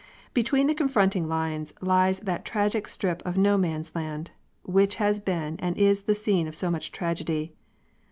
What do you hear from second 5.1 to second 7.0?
been and is the scene of so much